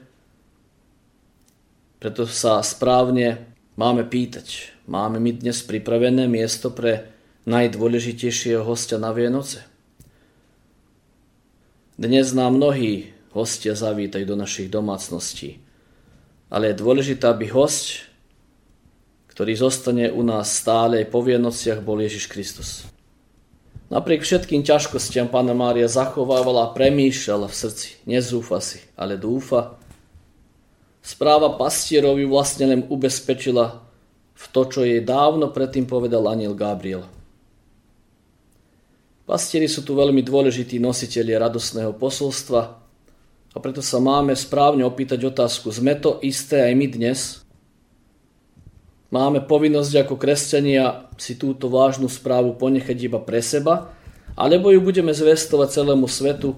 Preto 1.98 2.30
sa 2.30 2.62
správne 2.62 3.50
máme 3.80 4.04
pýtať, 4.04 4.76
máme 4.92 5.24
my 5.24 5.40
dnes 5.40 5.64
pripravené 5.64 6.28
miesto 6.28 6.68
pre 6.68 7.08
najdôležitejšieho 7.48 8.68
hostia 8.68 9.00
na 9.00 9.16
Vianoce? 9.16 9.64
Dnes 11.96 12.36
nám 12.36 12.60
mnohí 12.60 13.16
hostia 13.32 13.80
zavítajú 13.80 14.28
do 14.28 14.36
našich 14.36 14.68
domácností, 14.68 15.64
ale 16.52 16.76
je 16.76 16.82
dôležité, 16.84 17.32
aby 17.32 17.48
host, 17.48 18.04
ktorý 19.32 19.56
zostane 19.56 20.12
u 20.12 20.28
nás 20.28 20.52
stále 20.52 21.08
po 21.08 21.24
Vienociach, 21.24 21.80
bol 21.80 22.04
Ježiš 22.04 22.28
Kristus. 22.28 22.84
Napriek 23.88 24.28
všetkým 24.28 24.60
ťažkostiam 24.68 25.32
Pána 25.32 25.56
Mária 25.56 25.88
zachovávala 25.88 26.68
a 26.68 26.74
premýšľala 26.76 27.48
v 27.48 27.56
srdci. 27.56 27.96
Nezúfa 28.04 28.60
si, 28.60 28.84
ale 29.00 29.16
dúfa, 29.16 29.79
Správa 31.10 31.58
pastierovi 31.58 32.22
vlastne 32.30 32.70
len 32.70 32.82
ubezpečila 32.86 33.82
v 34.38 34.46
to, 34.54 34.62
čo 34.70 34.86
jej 34.86 35.02
dávno 35.02 35.50
predtým 35.50 35.90
povedal 35.90 36.30
aniel 36.30 36.54
Gabriel. 36.54 37.10
Pastieri 39.26 39.66
sú 39.66 39.82
tu 39.82 39.98
veľmi 39.98 40.22
dôležití 40.22 40.78
nositeľi 40.78 41.34
radosného 41.34 41.98
posolstva 41.98 42.62
a 43.50 43.58
preto 43.58 43.82
sa 43.82 43.98
máme 43.98 44.38
správne 44.38 44.86
opýtať 44.86 45.26
otázku, 45.26 45.74
sme 45.74 45.98
to 45.98 46.22
isté 46.22 46.62
aj 46.70 46.74
my 46.78 46.86
dnes? 46.86 47.42
Máme 49.10 49.42
povinnosť 49.50 50.06
ako 50.06 50.14
kresťania 50.14 51.10
si 51.18 51.42
túto 51.42 51.74
vážnu 51.74 52.06
správu 52.06 52.54
ponechať 52.54 52.98
iba 53.10 53.18
pre 53.18 53.42
seba, 53.42 53.98
alebo 54.38 54.70
ju 54.70 54.78
budeme 54.78 55.10
zvestovať 55.10 55.74
celému 55.74 56.06
svetu 56.06 56.54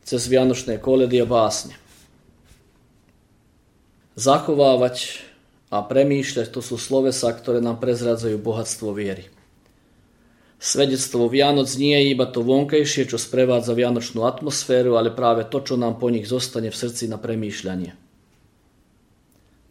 cez 0.00 0.24
vianočné 0.32 0.80
koledy 0.80 1.20
a 1.20 1.28
básne 1.28 1.76
zachovávať 4.16 5.24
a 5.72 5.80
premýšľať, 5.80 6.52
to 6.52 6.60
sú 6.60 6.76
slovesa, 6.76 7.32
ktoré 7.32 7.64
nám 7.64 7.80
prezradzajú 7.80 8.36
bohatstvo 8.36 8.92
viery. 8.92 9.32
Svedectvo 10.62 11.26
Vianoc 11.26 11.66
nie 11.74 11.96
je 11.98 12.14
iba 12.14 12.22
to 12.30 12.46
vonkajšie, 12.46 13.10
čo 13.10 13.18
sprevádza 13.18 13.74
vianočnú 13.74 14.22
atmosféru, 14.22 14.94
ale 14.94 15.10
práve 15.10 15.42
to, 15.50 15.58
čo 15.58 15.74
nám 15.74 15.98
po 15.98 16.06
nich 16.06 16.28
zostane 16.30 16.70
v 16.70 16.78
srdci 16.78 17.10
na 17.10 17.18
premýšľanie. 17.18 17.98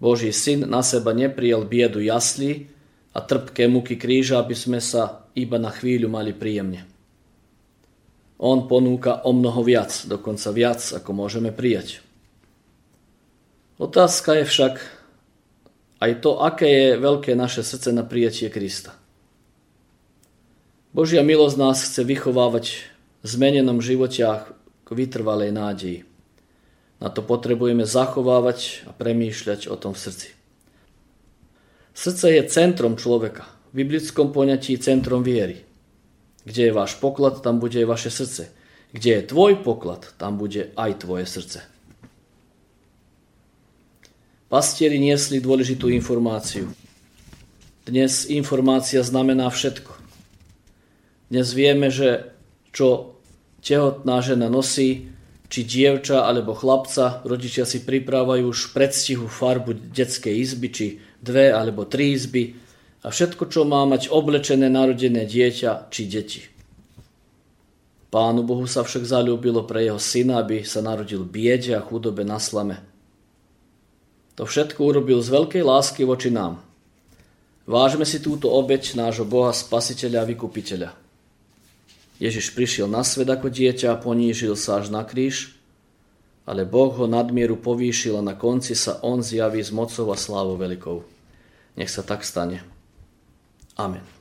Boží 0.03 0.33
syn 0.35 0.67
na 0.67 0.83
seba 0.83 1.15
neprijal 1.15 1.63
biedu 1.63 2.03
jaslí 2.03 2.67
a 3.15 3.23
trpké 3.23 3.71
muky 3.71 3.95
kríža, 3.95 4.43
aby 4.43 4.57
sme 4.57 4.83
sa 4.83 5.29
iba 5.37 5.55
na 5.61 5.71
chvíľu 5.71 6.11
mali 6.11 6.35
príjemne. 6.35 6.83
On 8.41 8.65
ponúka 8.65 9.21
o 9.23 9.31
mnoho 9.31 9.61
viac, 9.61 9.93
dokonca 10.09 10.49
viac, 10.51 10.81
ako 10.97 11.13
môžeme 11.13 11.53
prijať. 11.53 12.01
Otázka 13.81 14.37
je 14.37 14.45
však 14.45 14.73
aj 16.05 16.11
to, 16.21 16.37
aké 16.37 16.69
je 16.69 17.01
veľké 17.01 17.33
naše 17.33 17.65
srdce 17.65 17.89
na 17.89 18.05
prijatie 18.05 18.53
Krista. 18.53 18.93
Božia 20.93 21.25
milosť 21.25 21.57
nás 21.57 21.81
chce 21.81 22.05
vychovávať 22.05 22.85
v 23.21 23.25
zmenenom 23.25 23.81
živote 23.81 24.21
k 24.85 24.89
vytrvalej 24.93 25.49
nádeji. 25.49 26.05
Na 27.01 27.09
to 27.09 27.25
potrebujeme 27.25 27.81
zachovávať 27.81 28.85
a 28.85 28.93
premýšľať 28.93 29.65
o 29.65 29.73
tom 29.81 29.97
v 29.97 30.03
srdci. 30.05 30.29
Srdce 31.97 32.37
je 32.37 32.41
centrom 32.53 33.01
človeka. 33.01 33.49
V 33.73 33.81
biblickom 33.81 34.29
poňatí 34.29 34.77
centrom 34.77 35.25
viery. 35.25 35.65
Kde 36.45 36.69
je 36.69 36.77
váš 36.77 37.01
poklad, 37.01 37.41
tam 37.41 37.57
bude 37.57 37.81
aj 37.81 37.89
vaše 37.89 38.13
srdce. 38.13 38.53
Kde 38.93 39.09
je 39.09 39.29
tvoj 39.33 39.65
poklad, 39.65 40.05
tam 40.21 40.37
bude 40.37 40.69
aj 40.77 41.01
tvoje 41.01 41.25
srdce. 41.25 41.70
Pastieri 44.51 44.99
niesli 44.99 45.39
dôležitú 45.39 45.87
informáciu. 45.87 46.67
Dnes 47.87 48.27
informácia 48.27 48.99
znamená 48.99 49.47
všetko. 49.47 49.95
Dnes 51.31 51.55
vieme, 51.55 51.87
že 51.87 52.35
čo 52.75 53.15
tehotná 53.63 54.19
žena 54.19 54.51
nosí, 54.51 55.07
či 55.47 55.63
dievča 55.63 56.27
alebo 56.27 56.51
chlapca, 56.51 57.23
rodičia 57.23 57.63
si 57.63 57.79
pripravujú 57.87 58.51
už 58.51 58.75
predstihu 58.75 59.31
farbu 59.31 59.95
detskej 59.95 60.35
izby, 60.43 60.67
či 60.67 60.85
dve 61.23 61.55
alebo 61.55 61.87
tri 61.87 62.11
izby 62.11 62.51
a 63.03 63.07
všetko, 63.07 63.47
čo 63.47 63.63
má 63.63 63.87
mať 63.87 64.11
oblečené 64.11 64.67
narodené 64.67 65.31
dieťa 65.31 65.87
či 65.87 66.11
deti. 66.11 66.43
Pánu 68.11 68.43
Bohu 68.43 68.67
sa 68.67 68.83
však 68.83 69.07
zalúbilo 69.07 69.63
pre 69.63 69.87
jeho 69.87 69.95
syna, 69.95 70.43
aby 70.43 70.67
sa 70.67 70.83
narodil 70.83 71.23
biede 71.23 71.71
a 71.71 71.79
chudobe 71.79 72.27
na 72.27 72.35
slame. 72.35 72.90
To 74.39 74.47
všetko 74.47 74.79
urobil 74.79 75.19
z 75.19 75.29
veľkej 75.31 75.63
lásky 75.63 76.01
voči 76.07 76.31
nám. 76.31 76.63
Vážme 77.67 78.07
si 78.07 78.19
túto 78.19 78.51
obeď 78.51 78.97
nášho 78.99 79.27
Boha, 79.27 79.53
Spasiteľa 79.53 80.25
a 80.25 80.29
Vykupiteľa. 80.29 80.89
Ježiš 82.21 82.53
prišiel 82.53 82.85
na 82.85 83.01
svet 83.01 83.29
ako 83.29 83.49
dieťa 83.49 83.97
a 83.97 84.01
ponížil 84.01 84.53
sa 84.53 84.77
až 84.77 84.93
na 84.93 85.01
kríž, 85.01 85.57
ale 86.45 86.69
Boh 86.69 86.93
ho 86.93 87.09
nadmieru 87.09 87.57
povýšil 87.57 88.17
a 88.17 88.25
na 88.25 88.37
konci 88.37 88.77
sa 88.77 89.01
on 89.01 89.25
zjaví 89.25 89.61
s 89.61 89.73
mocou 89.73 90.09
a 90.13 90.17
slávou 90.17 90.57
veľkou. 90.57 90.97
Nech 91.77 91.89
sa 91.89 92.05
tak 92.05 92.21
stane. 92.21 92.61
Amen. 93.77 94.20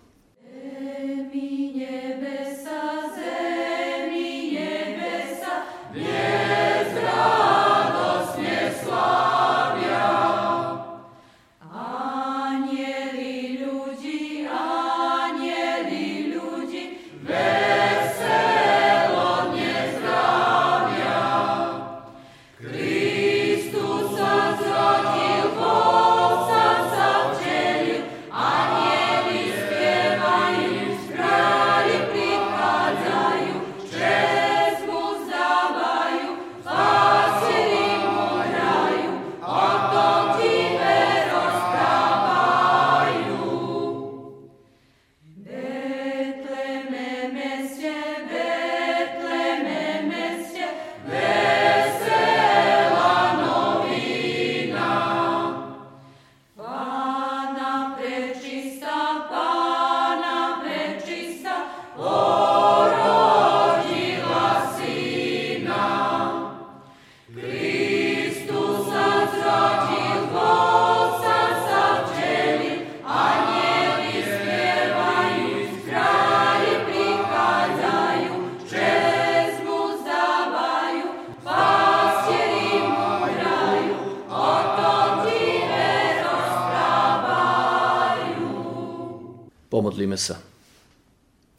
Pomodlíme 89.80 90.20
sa. 90.20 90.36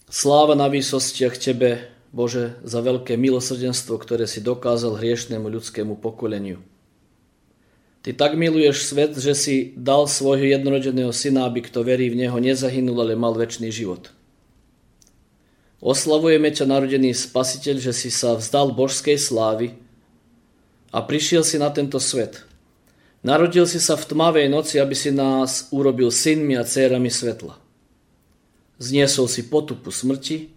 Sláva 0.06 0.54
na 0.54 0.70
výsostiach 0.70 1.42
Tebe, 1.42 1.90
Bože, 2.14 2.54
za 2.62 2.84
veľké 2.84 3.18
milosrdenstvo, 3.18 3.98
ktoré 3.98 4.28
si 4.28 4.44
dokázal 4.46 5.00
hriešnemu 5.00 5.48
ľudskému 5.48 5.98
pokoleniu. 5.98 6.62
Ty 8.02 8.18
tak 8.18 8.34
miluješ 8.34 8.90
svet, 8.90 9.14
že 9.14 9.38
si 9.38 9.56
dal 9.78 10.10
svojho 10.10 10.50
jednorodeného 10.58 11.14
syna, 11.14 11.46
aby 11.46 11.62
kto 11.62 11.86
verí 11.86 12.10
v 12.10 12.26
Neho 12.26 12.38
nezahynul, 12.42 12.98
ale 12.98 13.14
mal 13.14 13.38
väčší 13.38 13.70
život. 13.70 14.10
Oslavujeme 15.82 16.50
ťa, 16.50 16.66
narodený 16.66 17.14
spasiteľ, 17.14 17.78
že 17.78 17.94
si 17.94 18.10
sa 18.10 18.38
vzdal 18.38 18.74
božskej 18.74 19.18
slávy 19.18 19.78
a 20.94 21.02
prišiel 21.02 21.46
si 21.46 21.62
na 21.62 21.70
tento 21.70 22.02
svet. 22.02 22.42
Narodil 23.22 23.70
si 23.70 23.78
sa 23.78 23.94
v 23.94 24.06
tmavej 24.10 24.50
noci, 24.50 24.82
aby 24.82 24.98
si 24.98 25.14
nás 25.14 25.70
urobil 25.70 26.10
synmi 26.10 26.58
a 26.58 26.66
dcérami 26.66 27.10
svetla 27.10 27.62
zniesol 28.82 29.30
si 29.30 29.46
potupu 29.46 29.94
smrti, 29.94 30.50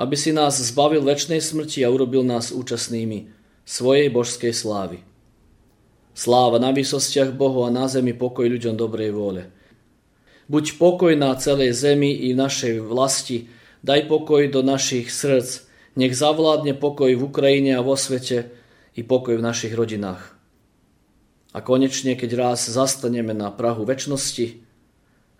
aby 0.00 0.16
si 0.16 0.32
nás 0.32 0.56
zbavil 0.56 1.04
väčšnej 1.04 1.44
smrti 1.44 1.84
a 1.84 1.92
urobil 1.92 2.24
nás 2.24 2.48
účastnými 2.48 3.28
svojej 3.68 4.08
božskej 4.08 4.56
slávy. 4.56 5.04
Sláva 6.20 6.60
na 6.60 6.68
výsostiach 6.68 7.32
Bohu 7.32 7.64
a 7.64 7.72
na 7.72 7.88
zemi 7.88 8.12
pokoj 8.12 8.44
ľuďom 8.44 8.76
dobrej 8.76 9.16
vôle. 9.16 9.48
Buď 10.52 10.76
pokoj 10.76 11.16
na 11.16 11.32
celej 11.40 11.72
zemi 11.72 12.12
i 12.12 12.36
našej 12.36 12.84
vlasti, 12.84 13.48
daj 13.80 14.04
pokoj 14.04 14.44
do 14.52 14.60
našich 14.60 15.08
srdc, 15.08 15.64
nech 15.96 16.12
zavládne 16.12 16.76
pokoj 16.76 17.08
v 17.08 17.24
Ukrajine 17.24 17.72
a 17.72 17.80
vo 17.80 17.96
svete 17.96 18.52
i 18.92 19.00
pokoj 19.00 19.40
v 19.40 19.46
našich 19.48 19.72
rodinách. 19.72 20.36
A 21.56 21.64
konečne, 21.64 22.12
keď 22.20 22.36
raz 22.36 22.68
zastaneme 22.68 23.32
na 23.32 23.48
Prahu 23.48 23.88
väčšnosti, 23.88 24.68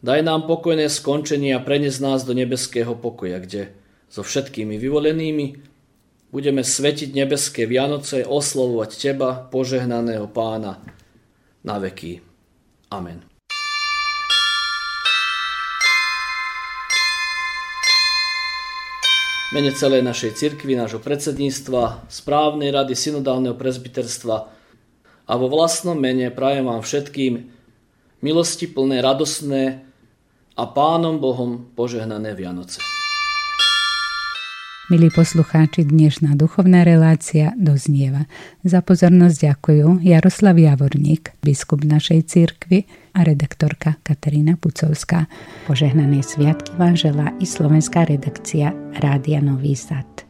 Daj 0.01 0.25
nám 0.25 0.49
pokojné 0.49 0.89
skončenie 0.89 1.53
a 1.53 1.61
prenes 1.61 2.01
nás 2.01 2.25
do 2.25 2.33
nebeského 2.33 2.97
pokoja, 2.97 3.37
kde 3.37 3.77
so 4.09 4.25
všetkými 4.25 4.81
vyvolenými 4.81 5.70
budeme 6.31 6.63
svetiť 6.63 7.15
nebeské 7.15 7.67
Vianoce, 7.67 8.23
oslovovať 8.27 8.91
Teba, 8.97 9.31
požehnaného 9.51 10.31
Pána, 10.31 10.83
na 11.67 11.77
veky. 11.77 12.23
Amen. 12.91 13.31
mene 19.51 19.75
celej 19.75 20.07
našej 20.07 20.39
cirkvi, 20.39 20.79
nášho 20.79 21.03
predsedníctva, 21.03 22.07
správnej 22.07 22.71
rady 22.71 22.95
synodálneho 22.95 23.59
prezbiterstva 23.59 24.37
a 25.27 25.33
vo 25.35 25.47
vlastnom 25.51 25.99
mene 25.99 26.31
prajem 26.31 26.71
vám 26.71 26.83
všetkým 26.87 27.51
milosti 28.23 28.71
plné, 28.71 29.03
radosné 29.03 29.83
a 30.55 30.65
Pánom 30.71 31.19
Bohom 31.19 31.67
požehnané 31.75 32.35
Vianoce. 32.39 32.90
Milí 34.91 35.07
poslucháči, 35.07 35.87
dnešná 35.87 36.35
duchovná 36.35 36.83
relácia 36.83 37.55
doznieva. 37.55 38.27
Za 38.67 38.83
pozornosť 38.83 39.37
ďakujú 39.39 40.03
Jaroslav 40.03 40.59
Javorník, 40.59 41.31
biskup 41.47 41.87
našej 41.87 42.27
cirkvi 42.27 42.91
a 43.15 43.23
redaktorka 43.23 44.03
Katarína 44.03 44.59
Pucovská. 44.59 45.31
Požehnané 45.71 46.27
sviatky 46.27 46.75
vám 46.75 46.99
želá 46.99 47.31
i 47.39 47.47
slovenská 47.47 48.03
redakcia 48.03 48.75
Rádia 48.99 49.39
Nový 49.39 49.79
Sad. 49.79 50.30